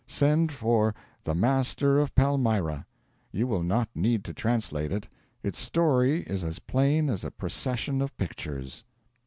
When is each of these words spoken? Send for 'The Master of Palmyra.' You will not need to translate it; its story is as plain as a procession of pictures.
Send 0.07 0.51
for 0.51 0.95
'The 1.25 1.35
Master 1.35 1.99
of 1.99 2.15
Palmyra.' 2.15 2.87
You 3.31 3.45
will 3.45 3.61
not 3.61 3.87
need 3.93 4.23
to 4.23 4.33
translate 4.33 4.91
it; 4.91 5.07
its 5.43 5.59
story 5.59 6.23
is 6.23 6.43
as 6.43 6.57
plain 6.57 7.07
as 7.07 7.23
a 7.23 7.29
procession 7.29 8.01
of 8.01 8.17
pictures. 8.17 8.83